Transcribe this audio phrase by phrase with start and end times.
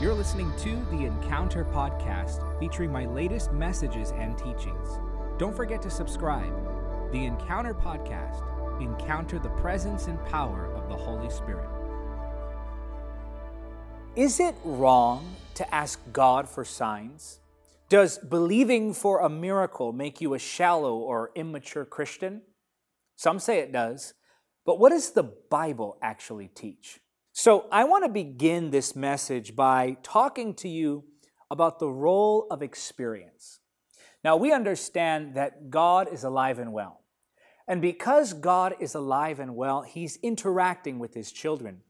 [0.00, 4.98] You're listening to the Encounter Podcast featuring my latest messages and teachings.
[5.36, 6.54] Don't forget to subscribe.
[7.12, 11.68] The Encounter Podcast encounter the presence and power of the Holy Spirit.
[14.16, 17.40] Is it wrong to ask God for signs?
[17.90, 22.40] Does believing for a miracle make you a shallow or immature Christian?
[23.16, 24.14] Some say it does.
[24.64, 27.00] But what does the Bible actually teach?
[27.42, 31.04] So, I want to begin this message by talking to you
[31.50, 33.60] about the role of experience.
[34.22, 37.00] Now, we understand that God is alive and well.
[37.66, 41.80] And because God is alive and well, He's interacting with His children.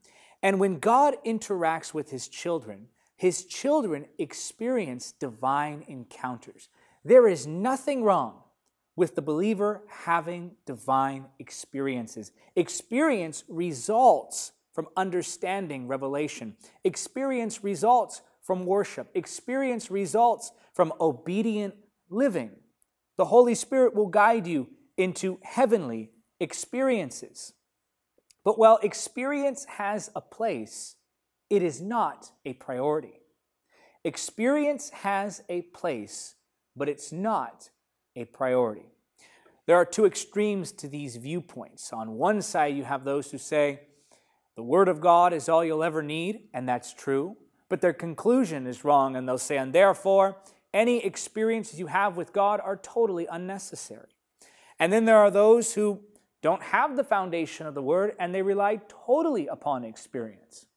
[0.41, 2.87] And when God interacts with His children,
[3.17, 6.69] His children experience divine encounters.
[7.03, 8.35] There is nothing wrong
[8.95, 12.31] with the believer having divine experiences.
[12.55, 16.55] Experience results from understanding revelation.
[16.83, 19.09] Experience results from worship.
[19.13, 21.75] Experience results from obedient
[22.09, 22.51] living.
[23.17, 27.53] The Holy Spirit will guide you into heavenly experiences.
[28.43, 30.95] But while experience has a place,
[31.49, 33.13] it is not a priority.
[34.03, 36.35] Experience has a place,
[36.75, 37.69] but it's not
[38.15, 38.85] a priority.
[39.67, 41.93] There are two extremes to these viewpoints.
[41.93, 43.81] On one side, you have those who say,
[44.61, 47.35] the Word of God is all you'll ever need, and that's true.
[47.67, 50.37] But their conclusion is wrong, and they'll say, and therefore,
[50.71, 54.09] any experiences you have with God are totally unnecessary.
[54.79, 56.01] And then there are those who
[56.43, 60.67] don't have the foundation of the Word, and they rely totally upon experience.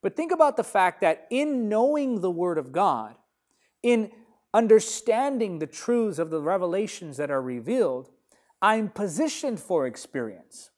[0.00, 3.16] But think about the fact that in knowing the Word of God,
[3.82, 4.12] in
[4.54, 8.08] understanding the truths of the revelations that are revealed,
[8.62, 10.70] I'm positioned for experience.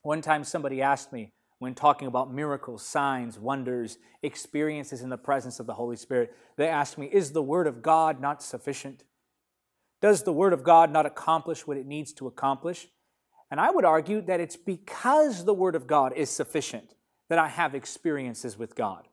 [0.00, 5.58] One time somebody asked me, when talking about miracles, signs, wonders, experiences in the presence
[5.58, 9.04] of the Holy Spirit, they ask me, Is the Word of God not sufficient?
[10.02, 12.88] Does the Word of God not accomplish what it needs to accomplish?
[13.50, 16.94] And I would argue that it's because the Word of God is sufficient
[17.28, 19.08] that I have experiences with God.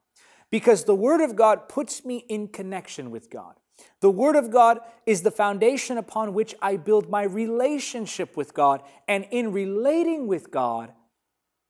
[0.49, 3.55] Because the Word of God puts me in connection with God.
[4.01, 8.81] The Word of God is the foundation upon which I build my relationship with God.
[9.07, 10.91] And in relating with God,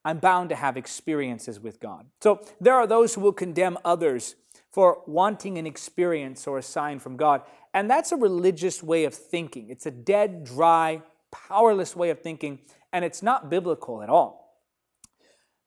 [0.06, 2.08] I'm bound to have experiences with God.
[2.22, 4.36] So there are those who will condemn others
[4.72, 7.42] for wanting an experience or a sign from God.
[7.74, 9.70] And that's a religious way of thinking.
[9.70, 12.60] It's a dead, dry, powerless way of thinking,
[12.92, 14.62] and it's not biblical at all.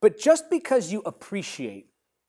[0.00, 1.88] But just because you appreciate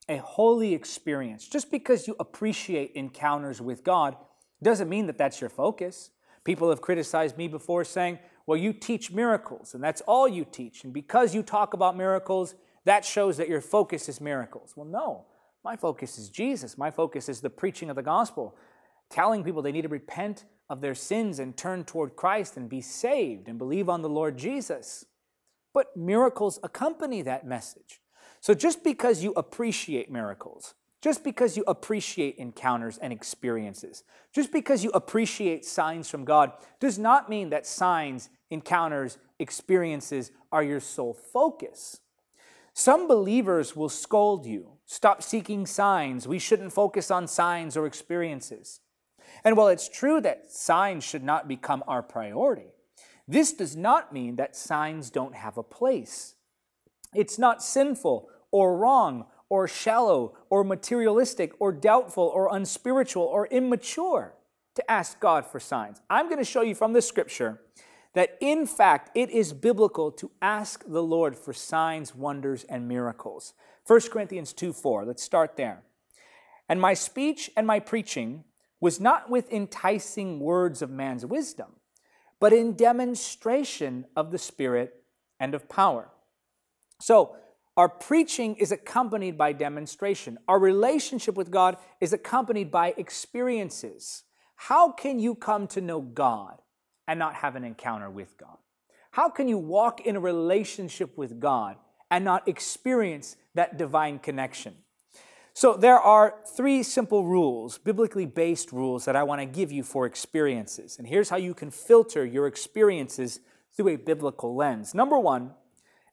[0.10, 4.16] a holy experience, just because you appreciate encounters with God,
[4.64, 6.12] doesn't mean that that's your focus.
[6.48, 10.86] People have criticized me before saying, well, you teach miracles, and that's all you teach.
[10.86, 14.72] And because you talk about miracles, that shows that your focus is miracles.
[14.74, 15.26] Well, no.
[15.66, 16.78] My focus is Jesus.
[16.78, 18.56] My focus is the preaching of the gospel,
[19.10, 22.80] telling people they need to repent of their sins and turn toward Christ and be
[22.80, 25.04] saved and believe on the Lord Jesus.
[25.74, 28.00] But miracles accompany that message.
[28.40, 34.04] So just because you appreciate miracles, just because you appreciate encounters and experiences,
[34.34, 40.64] just because you appreciate signs from God, does not mean that signs encounters, experiences are
[40.64, 42.00] your sole focus.
[42.74, 44.74] Some believers will scold you.
[44.86, 46.28] Stop seeking signs.
[46.28, 48.80] We shouldn't focus on signs or experiences.
[49.44, 52.72] And while it's true that signs should not become our priority,
[53.28, 56.36] this does not mean that signs don't have a place.
[57.14, 64.34] It's not sinful or wrong or shallow or materialistic or doubtful or unspiritual or immature
[64.76, 66.02] to ask God for signs.
[66.10, 67.62] I'm going to show you from the scripture
[68.14, 73.54] that in fact it is biblical to ask the Lord for signs, wonders, and miracles.
[73.86, 75.84] 1 Corinthians 2 4, let's start there.
[76.70, 78.44] And my speech and my preaching
[78.80, 81.74] was not with enticing words of man's wisdom,
[82.40, 85.04] but in demonstration of the Spirit
[85.40, 86.10] and of power.
[87.00, 87.36] So,
[87.78, 90.40] our preaching is accompanied by demonstration.
[90.48, 94.24] Our relationship with God is accompanied by experiences.
[94.56, 96.60] How can you come to know God
[97.08, 98.58] and not have an encounter with God?
[99.12, 101.78] How can you walk in a relationship with God
[102.10, 104.74] and not experience that divine connection?
[105.54, 109.82] So, there are three simple rules, biblically based rules, that I want to give you
[109.82, 110.98] for experiences.
[111.00, 113.40] And here's how you can filter your experiences
[113.76, 114.94] through a biblical lens.
[114.94, 115.52] Number one,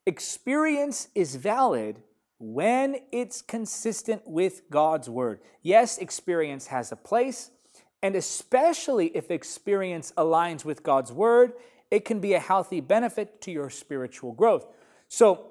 [0.07, 2.03] experience is valid
[2.39, 5.41] when it's consistent with God's word.
[5.63, 7.51] Yes, experience has a place,
[8.03, 11.55] and especially if experience aligns with God's word,
[11.91, 14.67] it can be a healthy benefit to your spiritual growth.
[15.09, 15.47] So,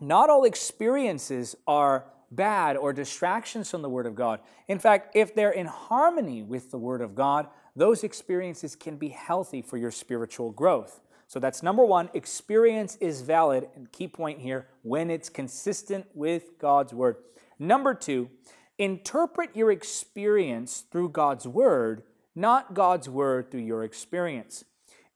[0.00, 4.40] not all experiences are bad or distractions from the Word of God.
[4.68, 9.08] In fact, if they're in harmony with the Word of God, those experiences can be
[9.08, 11.00] healthy for your spiritual growth.
[11.30, 16.58] So that's number one, experience is valid, and key point here, when it's consistent with
[16.58, 17.18] God's Word.
[17.56, 18.30] Number two,
[18.78, 22.02] interpret your experience through God's Word,
[22.34, 24.64] not God's Word through your experience.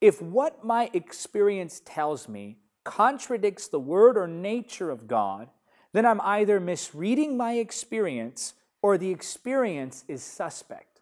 [0.00, 5.48] If what my experience tells me contradicts the Word or nature of God,
[5.92, 11.00] then I'm either misreading my experience or the experience is suspect.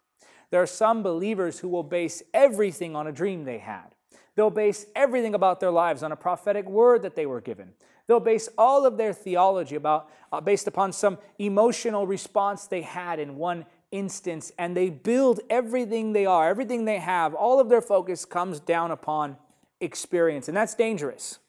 [0.49, 3.92] There are some believers who will base everything on a dream they had.
[4.35, 7.73] They'll base everything about their lives on a prophetic word that they were given.
[8.07, 13.19] They'll base all of their theology about uh, based upon some emotional response they had
[13.19, 17.81] in one instance and they build everything they are, everything they have, all of their
[17.81, 19.37] focus comes down upon
[19.79, 21.39] experience and that's dangerous.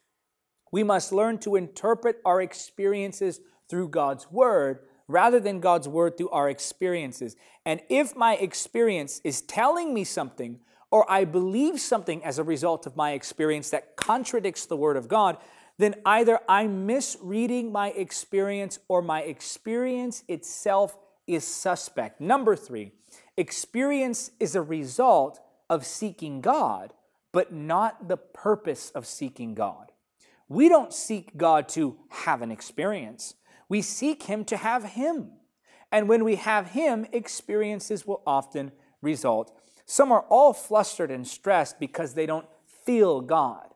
[0.71, 3.39] We must learn to interpret our experiences
[3.69, 7.35] through God's Word rather than God's Word through our experiences.
[7.65, 10.59] And if my experience is telling me something,
[10.95, 15.09] or I believe something as a result of my experience that contradicts the Word of
[15.09, 15.35] God,
[15.77, 20.97] then either I'm misreading my experience or my experience itself
[21.27, 22.21] is suspect.
[22.21, 22.93] Number three,
[23.35, 26.93] experience is a result of seeking God,
[27.33, 29.91] but not the purpose of seeking God.
[30.47, 33.33] We don't seek God to have an experience.
[33.67, 35.31] We seek Him to have Him.
[35.91, 38.71] And when we have Him, experiences will often
[39.01, 39.51] result.
[39.85, 42.47] Some are all flustered and stressed because they don't
[42.85, 43.67] feel God.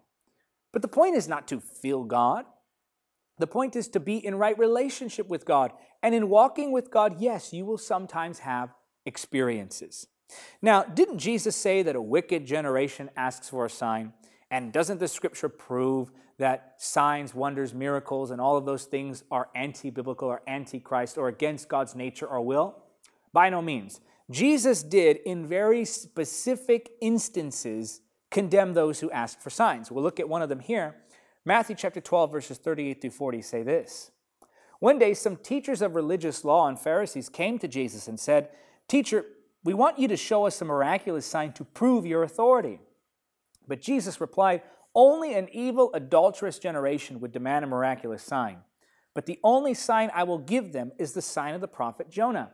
[0.71, 2.45] But the point is not to feel God.
[3.37, 5.71] The point is to be in right relationship with God.
[6.03, 8.73] And in walking with God, yes, you will sometimes have
[9.05, 10.07] experiences.
[10.61, 14.13] Now, didn't Jesus say that a wicked generation asks for a sign?
[14.51, 19.49] And doesn't the scripture prove that signs, wonders, miracles, and all of those things are
[19.55, 22.75] anti biblical or anti Christ or against God's nature or will?
[23.33, 23.99] By no means.
[24.31, 29.91] Jesus did, in very specific instances, condemn those who ask for signs.
[29.91, 30.95] We'll look at one of them here.
[31.45, 34.11] Matthew chapter 12, verses 38 through 40 say this
[34.79, 38.49] One day, some teachers of religious law and Pharisees came to Jesus and said,
[38.87, 39.25] Teacher,
[39.63, 42.79] we want you to show us a miraculous sign to prove your authority.
[43.67, 44.61] But Jesus replied,
[44.93, 48.59] Only an evil, adulterous generation would demand a miraculous sign.
[49.15, 52.51] But the only sign I will give them is the sign of the prophet Jonah.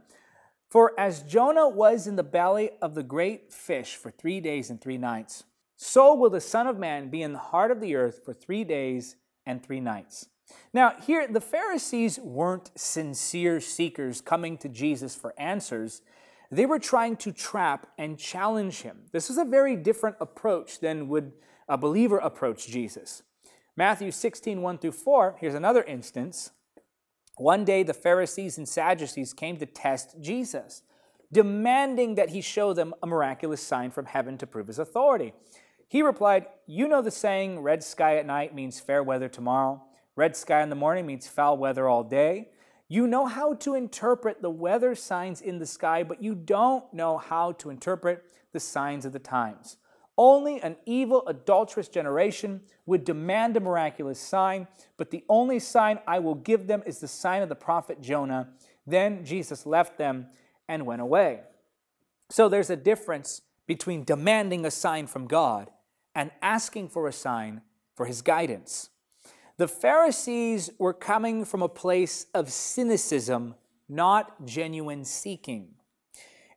[0.75, 4.81] For as Jonah was in the belly of the great fish for three days and
[4.81, 5.45] three nights,
[5.77, 8.65] so will the Son of Man be in the heart of the earth for three
[8.65, 10.27] days and three nights.
[10.73, 16.01] Now, here, the Pharisees weren't sincere seekers coming to Jesus for answers.
[16.51, 19.03] They were trying to trap and challenge him.
[19.13, 21.31] This is a very different approach than would
[21.69, 23.23] a believer approach Jesus.
[23.77, 26.51] Matthew 16, 1 through 4, here's another instance.
[27.37, 30.83] One day the Pharisees and Sadducees came to test Jesus,
[31.31, 35.33] demanding that he show them a miraculous sign from heaven to prove his authority.
[35.87, 39.83] He replied, You know the saying, red sky at night means fair weather tomorrow,
[40.15, 42.49] red sky in the morning means foul weather all day.
[42.87, 47.17] You know how to interpret the weather signs in the sky, but you don't know
[47.17, 49.77] how to interpret the signs of the times.
[50.17, 56.19] Only an evil, adulterous generation would demand a miraculous sign, but the only sign I
[56.19, 58.49] will give them is the sign of the prophet Jonah.
[58.87, 60.27] Then Jesus left them
[60.69, 61.41] and went away.
[62.29, 65.69] So there's a difference between demanding a sign from God
[66.13, 67.61] and asking for a sign
[67.93, 68.89] for his guidance.
[69.57, 73.55] The Pharisees were coming from a place of cynicism,
[73.89, 75.75] not genuine seeking.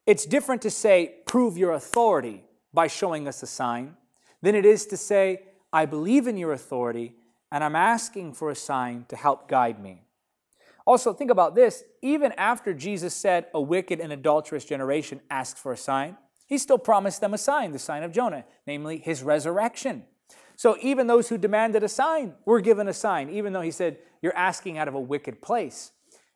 [0.06, 2.44] It's different to say, prove your authority
[2.78, 3.96] by showing us a sign,
[4.40, 5.42] than it is to say,
[5.72, 7.16] I believe in your authority
[7.50, 10.04] and I'm asking for a sign to help guide me.
[10.86, 15.72] Also, think about this even after Jesus said, A wicked and adulterous generation asks for
[15.72, 20.04] a sign, he still promised them a sign, the sign of Jonah, namely his resurrection.
[20.54, 23.98] So even those who demanded a sign were given a sign, even though he said,
[24.22, 25.90] You're asking out of a wicked place.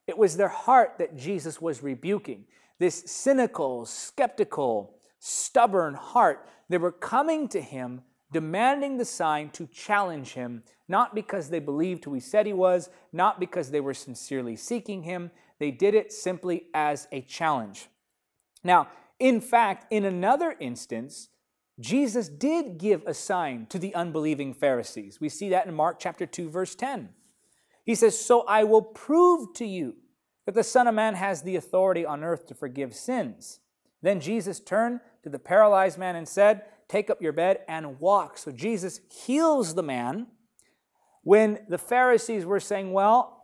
[0.08, 2.46] It was their heart that Jesus was rebuking.
[2.80, 6.48] This cynical, skeptical, stubborn heart.
[6.68, 8.02] They were coming to him,
[8.32, 12.90] demanding the sign to challenge him, not because they believed who he said he was,
[13.12, 15.30] not because they were sincerely seeking him.
[15.60, 17.88] They did it simply as a challenge.
[18.64, 18.88] Now,
[19.20, 21.28] in fact, in another instance,
[21.78, 25.20] Jesus did give a sign to the unbelieving Pharisees.
[25.20, 27.10] We see that in Mark chapter 2 verse 10.
[27.84, 29.94] He says, "So I will prove to you
[30.46, 33.60] that the Son of Man has the authority on earth to forgive sins."
[34.02, 38.36] Then Jesus turned to the paralyzed man and said, "Take up your bed and walk."
[38.36, 40.26] So Jesus heals the man
[41.22, 43.38] when the Pharisees were saying, "Well,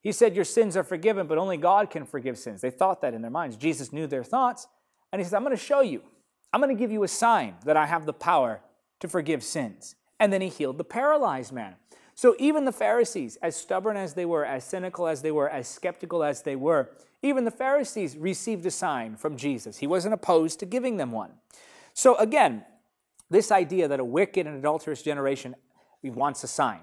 [0.00, 2.60] He said, Your sins are forgiven, but only God can forgive sins.
[2.60, 3.56] They thought that in their minds.
[3.56, 4.68] Jesus knew their thoughts,
[5.12, 6.02] and he says, I'm going to show you.
[6.52, 8.60] I'm going to give you a sign that I have the power
[9.00, 9.96] to forgive sins.
[10.18, 11.74] And then he healed the paralyzed man.
[12.14, 15.68] So even the Pharisees, as stubborn as they were, as cynical as they were, as
[15.68, 16.90] skeptical as they were,
[17.22, 19.78] even the Pharisees received a sign from Jesus.
[19.78, 21.32] He wasn't opposed to giving them one.
[21.94, 22.64] So again,
[23.30, 25.56] this idea that a wicked and adulterous generation
[26.02, 26.80] wants a sign,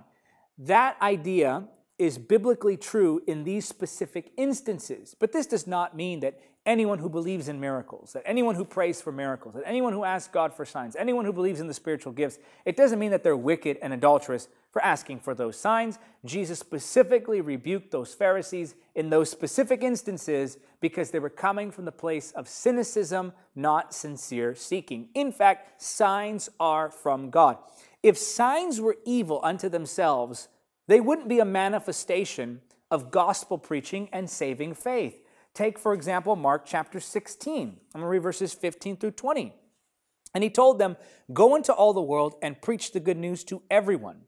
[0.57, 5.15] that idea is biblically true in these specific instances.
[5.17, 9.01] But this does not mean that anyone who believes in miracles, that anyone who prays
[9.01, 12.11] for miracles, that anyone who asks God for signs, anyone who believes in the spiritual
[12.11, 15.99] gifts, it doesn't mean that they're wicked and adulterous for asking for those signs.
[16.25, 21.91] Jesus specifically rebuked those Pharisees in those specific instances because they were coming from the
[21.91, 25.09] place of cynicism, not sincere seeking.
[25.13, 27.57] In fact, signs are from God.
[28.03, 30.47] If signs were evil unto themselves,
[30.87, 35.21] they wouldn't be a manifestation of gospel preaching and saving faith.
[35.55, 37.61] Take, for example, Mark chapter 16.
[37.61, 39.53] I'm going to read verses 15 through 20.
[40.33, 40.97] And he told them,
[41.31, 44.23] Go into all the world and preach the good news to everyone.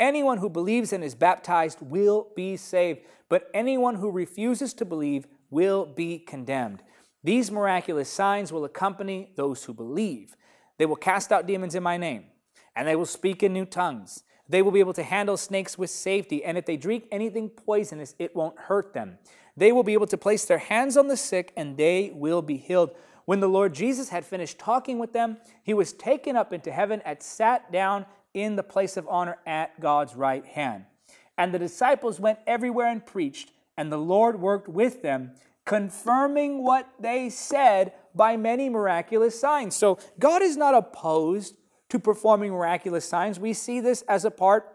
[0.00, 5.28] Anyone who believes and is baptized will be saved, but anyone who refuses to believe
[5.50, 6.82] will be condemned.
[7.22, 10.34] These miraculous signs will accompany those who believe.
[10.78, 12.24] They will cast out demons in my name,
[12.74, 14.24] and they will speak in new tongues.
[14.52, 18.14] They will be able to handle snakes with safety, and if they drink anything poisonous,
[18.18, 19.16] it won't hurt them.
[19.56, 22.58] They will be able to place their hands on the sick, and they will be
[22.58, 22.90] healed.
[23.24, 27.00] When the Lord Jesus had finished talking with them, he was taken up into heaven
[27.06, 28.04] and sat down
[28.34, 30.84] in the place of honor at God's right hand.
[31.38, 35.32] And the disciples went everywhere and preached, and the Lord worked with them,
[35.64, 39.74] confirming what they said by many miraculous signs.
[39.74, 41.54] So God is not opposed
[41.92, 43.38] to performing miraculous signs.
[43.38, 44.74] We see this as a part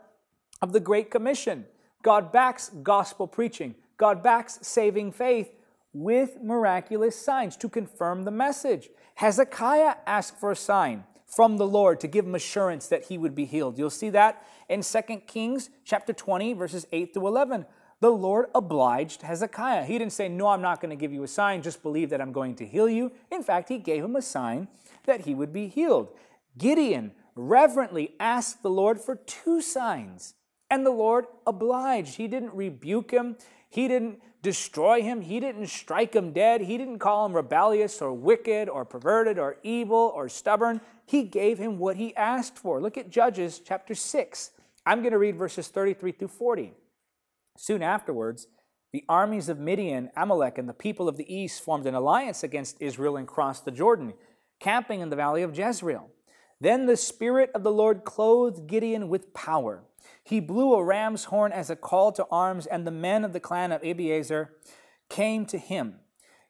[0.61, 1.65] of the Great Commission.
[2.03, 5.49] God backs gospel preaching, God backs saving faith
[5.93, 8.89] with miraculous signs to confirm the message.
[9.15, 13.33] Hezekiah asked for a sign from the Lord to give him assurance that he would
[13.33, 13.79] be healed.
[13.79, 17.65] You'll see that in 2 Kings chapter 20 verses 8 to 11.
[17.99, 19.85] The Lord obliged Hezekiah.
[19.85, 22.21] He didn't say, "No, I'm not going to give you a sign, just believe that
[22.21, 24.67] I'm going to heal you." In fact, he gave him a sign
[25.05, 26.09] that he would be healed.
[26.57, 30.33] Gideon reverently asked the Lord for two signs,
[30.69, 32.15] and the Lord obliged.
[32.15, 33.37] He didn't rebuke him,
[33.69, 38.13] he didn't destroy him, he didn't strike him dead, he didn't call him rebellious or
[38.13, 40.81] wicked or perverted or evil or stubborn.
[41.05, 42.81] He gave him what he asked for.
[42.81, 44.51] Look at Judges chapter 6.
[44.85, 46.73] I'm going to read verses 33 through 40.
[47.57, 48.47] Soon afterwards,
[48.93, 52.81] the armies of Midian, Amalek, and the people of the east formed an alliance against
[52.81, 54.13] Israel and crossed the Jordan,
[54.59, 56.09] camping in the valley of Jezreel.
[56.59, 59.83] Then the Spirit of the Lord clothed Gideon with power.
[60.23, 63.39] He blew a ram's horn as a call to arms, and the men of the
[63.39, 64.49] clan of Abiezer
[65.09, 65.99] came to him.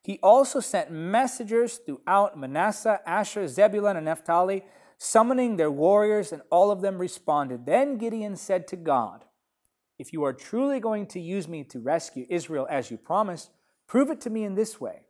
[0.02, 4.64] He also sent messengers throughout Manasseh, Asher, Zebulun, and Naphtali,
[4.98, 7.66] summoning their warriors, and all of them responded.
[7.66, 9.26] Then Gideon said to God,
[10.00, 13.52] If you are truly going to use me to rescue Israel as you promised,
[13.86, 15.02] prove it to me in this way.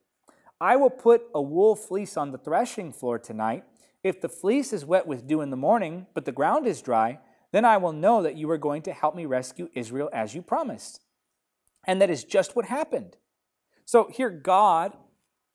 [0.59, 3.63] I will put a wool fleece on the threshing floor tonight
[4.07, 7.19] if the fleece is wet with dew in the morning, but the ground is dry,
[7.51, 10.41] then I will know that you are going to help me rescue Israel as you
[10.41, 11.01] promised.
[11.85, 13.17] And that is just what happened.
[13.85, 14.97] So here, God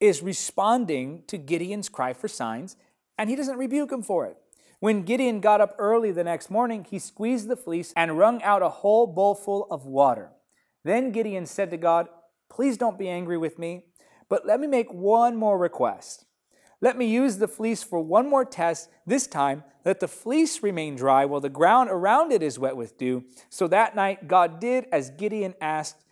[0.00, 2.76] is responding to Gideon's cry for signs,
[3.18, 4.36] and he doesn't rebuke him for it.
[4.80, 8.62] When Gideon got up early the next morning, he squeezed the fleece and wrung out
[8.62, 10.30] a whole bowlful of water.
[10.82, 12.08] Then Gideon said to God,
[12.50, 13.84] Please don't be angry with me,
[14.28, 16.24] but let me make one more request.
[16.82, 18.90] Let me use the fleece for one more test.
[19.06, 22.98] This time, let the fleece remain dry while the ground around it is wet with
[22.98, 23.24] dew.
[23.48, 26.04] So that night, God did as Gideon asked.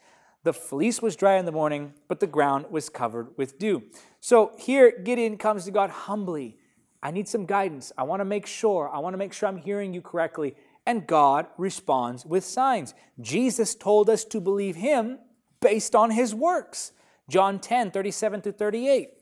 [0.45, 3.83] The fleece was dry in the morning, but the ground was covered with dew.
[4.21, 6.57] So here, Gideon comes to God humbly.
[7.03, 7.91] I need some guidance.
[7.99, 8.89] I want to make sure.
[8.93, 10.55] I want to make sure I'm hearing you correctly.
[10.87, 12.95] And God responds with signs.
[13.21, 15.19] Jesus told us to believe him
[15.61, 16.93] based on his works.
[17.29, 19.20] John 10, 37 to 38.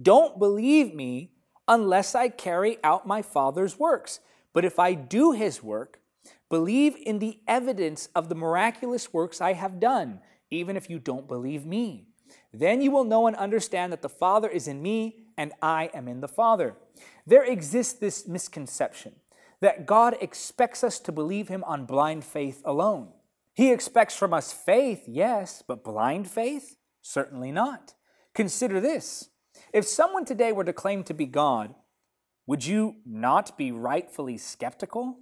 [0.00, 1.32] Don't believe me
[1.68, 4.20] unless I carry out my Father's works.
[4.52, 6.00] But if I do his work,
[6.48, 10.20] believe in the evidence of the miraculous works I have done,
[10.50, 12.06] even if you don't believe me.
[12.52, 16.08] Then you will know and understand that the Father is in me and I am
[16.08, 16.76] in the Father.
[17.26, 19.14] There exists this misconception
[19.60, 23.08] that God expects us to believe him on blind faith alone.
[23.54, 26.76] He expects from us faith, yes, but blind faith?
[27.00, 27.94] Certainly not.
[28.34, 29.28] Consider this
[29.72, 31.74] if someone today were to claim to be God,
[32.46, 35.18] would you not be rightfully skeptical?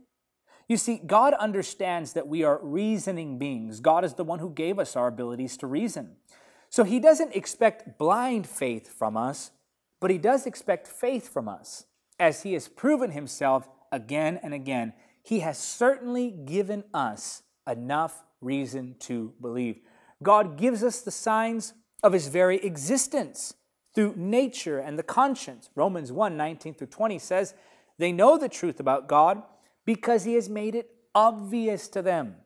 [0.69, 3.81] You see, God understands that we are reasoning beings.
[3.81, 6.17] God is the one who gave us our abilities to reason.
[6.69, 9.51] So he doesn't expect blind faith from us,
[10.01, 11.87] but he does expect faith from us.
[12.19, 18.95] As he has proven himself again and again, he has certainly given us enough reason
[19.01, 19.81] to believe.
[20.23, 23.55] God gives us the signs of his very existence
[23.95, 25.71] through nature and the conscience.
[25.75, 27.55] Romans 1 19 through 20 says,
[27.99, 29.43] They know the truth about God
[29.85, 32.37] because he has made it obvious to them.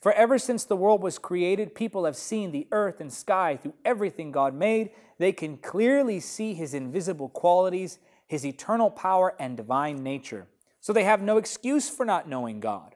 [0.00, 3.74] For ever since the world was created, people have seen the earth and sky through
[3.84, 4.90] everything God made.
[5.18, 10.46] They can clearly see his invisible qualities, his eternal power, and divine nature.
[10.80, 12.94] So they have no excuse for not knowing God.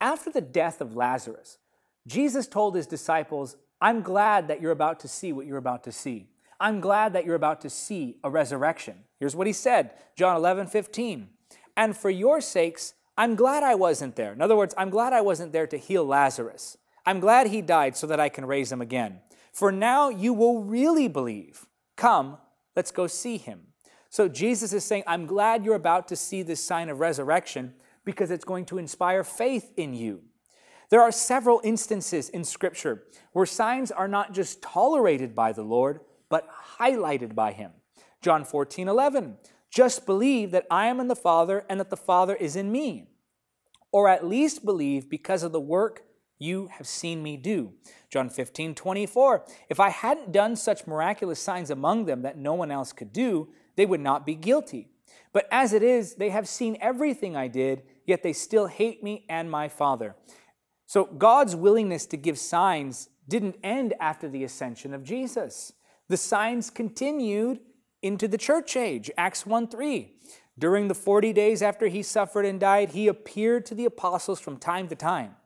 [0.00, 1.58] After the death of Lazarus,
[2.06, 5.92] Jesus told his disciples, I'm glad that you're about to see what you're about to
[5.92, 6.28] see.
[6.60, 9.04] I'm glad that you're about to see a resurrection.
[9.18, 11.28] Here's what he said John 11, 15.
[11.76, 14.32] And for your sakes, I'm glad I wasn't there.
[14.32, 16.76] In other words, I'm glad I wasn't there to heal Lazarus.
[17.04, 19.20] I'm glad he died so that I can raise him again.
[19.52, 21.66] For now you will really believe.
[21.96, 22.38] Come,
[22.74, 23.68] let's go see him.
[24.10, 28.30] So Jesus is saying, I'm glad you're about to see this sign of resurrection because
[28.30, 30.22] it's going to inspire faith in you.
[30.90, 36.00] There are several instances in Scripture where signs are not just tolerated by the Lord,
[36.28, 37.72] but highlighted by Him.
[38.22, 39.36] John 14, 11.
[39.70, 43.08] Just believe that I am in the Father and that the Father is in me.
[43.92, 46.02] Or at least believe because of the work
[46.38, 47.72] you have seen me do.
[48.10, 49.44] John 15, 24.
[49.68, 53.48] If I hadn't done such miraculous signs among them that no one else could do,
[53.76, 54.90] they would not be guilty.
[55.32, 59.24] But as it is, they have seen everything I did, yet they still hate me
[59.28, 60.16] and my Father.
[60.86, 65.72] So God's willingness to give signs didn't end after the ascension of Jesus.
[66.08, 67.60] The signs continued
[68.02, 69.10] into the church age.
[69.16, 70.12] Acts 1 3.
[70.58, 74.56] During the 40 days after he suffered and died, he appeared to the apostles from
[74.56, 75.36] time to time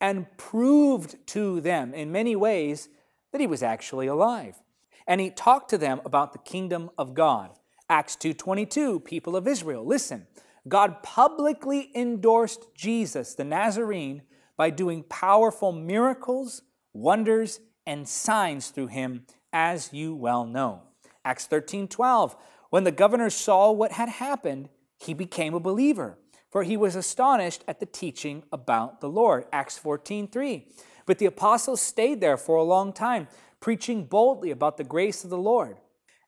[0.00, 2.88] and proved to them in many ways
[3.32, 4.62] that he was actually alive.
[5.06, 7.50] And he talked to them about the kingdom of God.
[7.90, 10.26] Acts 2:22, people of Israel, listen.
[10.66, 14.22] God publicly endorsed Jesus the Nazarene
[14.56, 16.62] by doing powerful miracles,
[16.94, 20.82] wonders, and signs through him as you well know.
[21.24, 22.36] Acts 13 12.
[22.68, 26.18] When the governor saw what had happened, he became a believer,
[26.50, 29.46] for he was astonished at the teaching about the Lord.
[29.52, 30.66] Acts 14 3.
[31.06, 33.28] But the apostles stayed there for a long time,
[33.60, 35.78] preaching boldly about the grace of the Lord.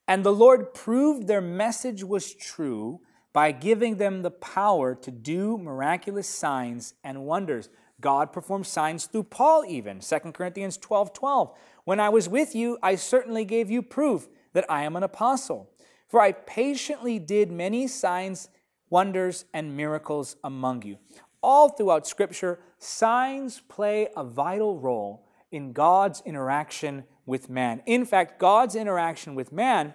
[0.08, 3.00] And the Lord proved their message was true
[3.32, 7.68] by giving them the power to do miraculous signs and wonders.
[8.00, 10.00] God performed signs through Paul, even.
[10.00, 11.58] 2 Corinthians 12 12.
[11.86, 15.70] When I was with you, I certainly gave you proof that I am an apostle.
[16.08, 18.48] For I patiently did many signs,
[18.90, 20.98] wonders, and miracles among you.
[21.44, 27.82] All throughout Scripture, signs play a vital role in God's interaction with man.
[27.86, 29.94] In fact, God's interaction with man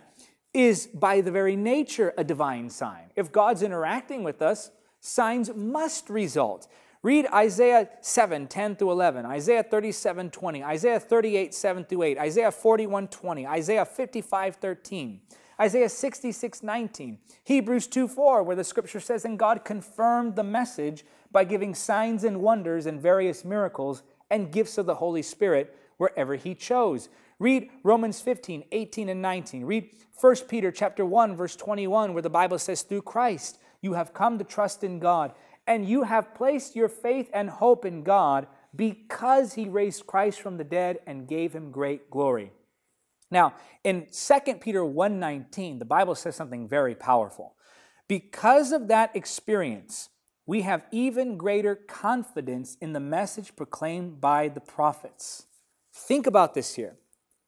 [0.54, 3.12] is by the very nature a divine sign.
[3.18, 6.70] If God's interacting with us, signs must result.
[7.04, 12.52] Read Isaiah 7, 10 through 11, Isaiah 37, 20, Isaiah 38, 7 through 8, Isaiah
[12.52, 15.22] 41, 20, Isaiah 55, 13,
[15.60, 21.04] Isaiah 66, 19, Hebrews 2, 4, where the scripture says, And God confirmed the message
[21.32, 26.36] by giving signs and wonders and various miracles and gifts of the Holy Spirit wherever
[26.36, 27.10] he chose.
[27.40, 29.66] Read Romans 15, 18 and 19.
[29.66, 34.14] Read 1 Peter chapter 1 verse 21 where the Bible says through Christ you have
[34.14, 35.34] come to trust in God
[35.72, 40.58] and you have placed your faith and hope in God because he raised Christ from
[40.58, 42.52] the dead and gave him great glory.
[43.32, 47.56] Now, in 2 Peter 1:19, the Bible says something very powerful.
[48.10, 50.10] Because of that experience,
[50.46, 55.46] we have even greater confidence in the message proclaimed by the prophets.
[55.94, 56.98] Think about this here.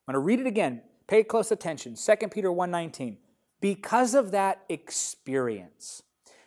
[0.07, 0.81] I'm going to read it again.
[1.07, 1.97] Pay close attention.
[1.97, 3.17] 2 Peter 1:19.
[3.59, 6.03] Because of that experience,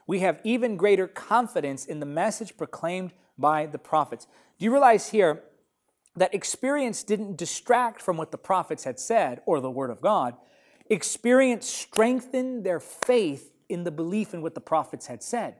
[0.06, 4.26] we have even greater confidence in the message proclaimed by the prophets.
[4.58, 5.42] Do you realize here
[6.16, 10.34] that experience didn't distract from what the prophets had said or the Word of God?
[10.88, 15.56] Experience strengthened their faith in the belief in what the prophets had said.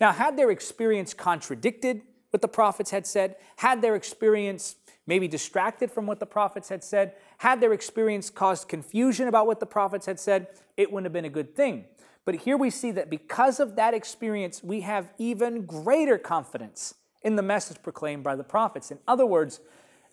[0.00, 5.90] Now, had their experience contradicted what the prophets had said, had their experience maybe distracted
[5.90, 10.04] from what the prophets had said, had their experience caused confusion about what the prophets
[10.06, 11.84] had said, it wouldn't have been a good thing.
[12.26, 17.36] But here we see that because of that experience, we have even greater confidence in
[17.36, 18.90] the message proclaimed by the prophets.
[18.90, 19.60] In other words,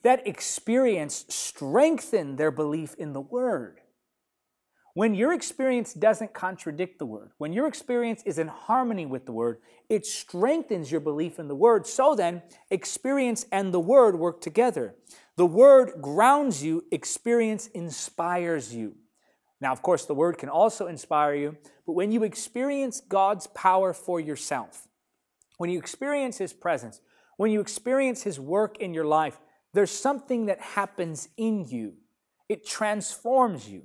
[0.03, 3.81] that experience strengthened their belief in the word.
[4.95, 9.31] When your experience doesn't contradict the Word, when your experience is in harmony with the
[9.31, 9.57] Word,
[9.89, 11.87] it strengthens your belief in the Word.
[11.87, 14.93] So then, experience and the Word work together.
[15.35, 18.95] The Word grounds you, experience inspires you.
[19.63, 23.93] Now, of course, the Word can also inspire you, but when you experience God's power
[23.93, 24.89] for yourself,
[25.57, 26.99] when you experience His presence,
[27.37, 29.39] when you experience His work in your life,
[29.73, 31.93] there's something that happens in you.
[32.49, 33.83] It transforms you.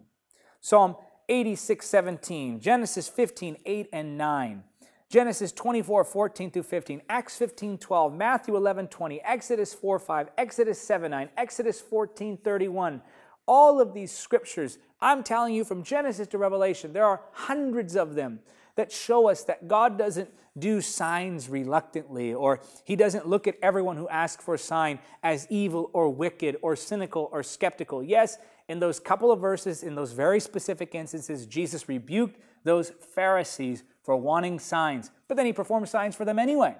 [0.61, 0.97] Psalm
[1.29, 4.65] 86, 17, Genesis 15, 8 and 9,
[5.09, 10.81] Genesis 24, 14 through 15, Acts 15, 12, Matthew 11, 20, Exodus 4, 5, Exodus
[10.81, 13.01] 7, 9, Exodus 14, 31.
[13.49, 18.15] All of these scriptures, I'm telling you from Genesis to Revelation, there are hundreds of
[18.15, 18.41] them
[18.77, 23.97] that show us that God doesn't do signs reluctantly, or He doesn't look at everyone
[23.97, 28.03] who asks for a sign as evil or wicked or cynical or skeptical.
[28.03, 28.37] Yes,
[28.69, 34.17] in those couple of verses, in those very specific instances, Jesus rebuked those Pharisees for
[34.17, 36.77] wanting signs, but then he performed signs for them anyway.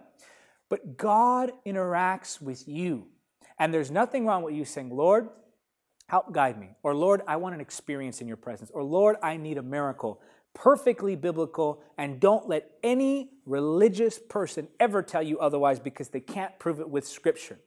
[0.69, 3.07] But God interacts with you.
[3.59, 5.31] And there's nothing wrong with you saying, Lord,
[6.09, 6.71] help guide me.
[6.83, 8.71] Or Lord, I want an experience in your presence.
[8.73, 10.21] Or Lord, I need a miracle.
[10.55, 16.59] Perfectly biblical, and don't let any religious person ever tell you otherwise because they can't
[16.59, 17.61] prove it with Scripture.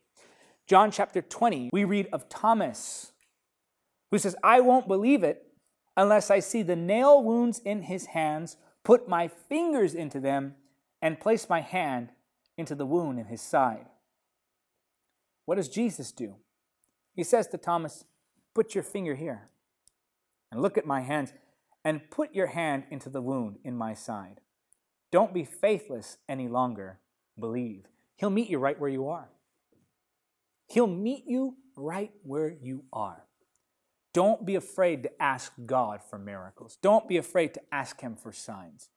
[0.67, 3.11] John chapter 20, we read of Thomas
[4.09, 5.47] who says, I won't believe it
[5.95, 10.55] unless I see the nail wounds in his hands, put my fingers into them,
[11.01, 12.09] and place my hand
[12.57, 13.87] into the wound in his side.
[15.45, 16.35] What does Jesus do?
[17.13, 18.05] He says to Thomas,
[18.53, 19.49] Put your finger here
[20.51, 21.33] and look at my hands,
[21.83, 24.41] and put your hand into the wound in my side.
[25.11, 26.99] Don't be faithless any longer.
[27.39, 27.85] Believe.
[28.17, 29.29] He'll meet you right where you are.
[30.67, 33.23] He'll meet you right where you are.
[34.13, 36.77] Don't be afraid to ask God for miracles.
[36.81, 38.89] Don't be afraid to ask Him for signs.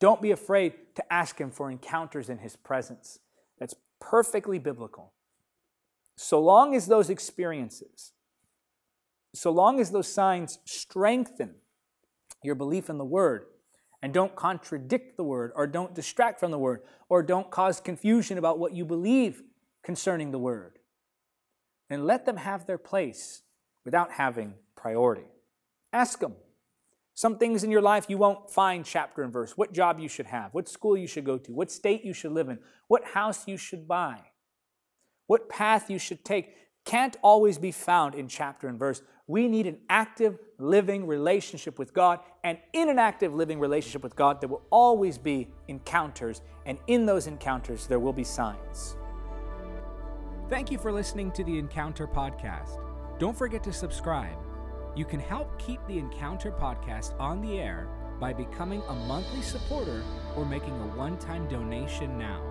[0.00, 3.18] Don't be afraid to ask Him for encounters in His presence.
[3.58, 5.12] That's perfectly biblical.
[6.16, 8.12] So long as those experiences,
[9.34, 11.54] so long as those signs strengthen
[12.42, 13.46] your belief in the Word
[14.02, 18.36] and don't contradict the Word or don't distract from the Word or don't cause confusion
[18.36, 19.42] about what you believe
[19.82, 20.78] concerning the Word,
[21.88, 23.42] then let them have their place
[23.84, 25.26] without having priority.
[25.92, 26.34] Ask them.
[27.14, 29.56] Some things in your life you won't find chapter and verse.
[29.56, 32.32] What job you should have, what school you should go to, what state you should
[32.32, 34.20] live in, what house you should buy,
[35.26, 39.02] what path you should take can't always be found in chapter and verse.
[39.28, 44.16] We need an active living relationship with God, and in an active living relationship with
[44.16, 48.96] God, there will always be encounters, and in those encounters, there will be signs.
[50.48, 52.78] Thank you for listening to the Encounter Podcast.
[53.18, 54.36] Don't forget to subscribe.
[54.96, 57.88] You can help keep the Encounter podcast on the air
[58.20, 60.02] by becoming a monthly supporter
[60.36, 62.42] or making a one time donation now.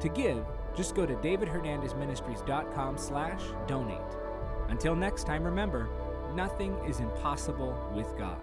[0.00, 0.44] To give,
[0.76, 4.16] just go to davidhernandezministries.com slash donate.
[4.68, 5.88] Until next time, remember,
[6.34, 8.38] nothing is impossible with God.